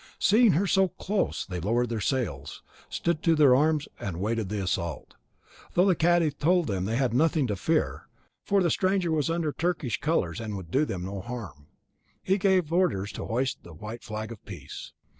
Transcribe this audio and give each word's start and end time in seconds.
Seeing 0.17 0.53
her 0.53 0.65
so 0.65 0.87
close, 0.87 1.45
they 1.45 1.59
lowered 1.59 1.89
their 1.89 2.01
sails, 2.01 2.63
stood 2.89 3.21
to 3.21 3.35
their 3.35 3.55
arms, 3.55 3.87
and 3.99 4.15
awaited 4.15 4.49
the 4.49 4.59
assault, 4.63 5.13
though 5.75 5.85
the 5.85 5.93
cadi 5.93 6.31
told 6.31 6.65
them 6.65 6.85
they 6.85 6.95
had 6.95 7.13
nothing 7.13 7.45
to 7.45 7.55
fear, 7.55 8.07
for 8.43 8.63
the 8.63 8.71
stranger 8.71 9.11
was 9.11 9.29
under 9.29 9.51
Turkish 9.51 9.99
colours 10.01 10.39
and 10.39 10.57
would 10.57 10.71
do 10.71 10.85
them 10.85 11.05
no 11.05 11.19
harm. 11.21 11.67
He 12.23 12.33
then 12.37 12.49
gave 12.49 12.73
orders 12.73 13.11
to 13.11 13.25
hoist 13.25 13.61
the 13.61 13.73
white 13.73 14.01
flag 14.01 14.31
of 14.31 14.43
peace. 14.43 14.91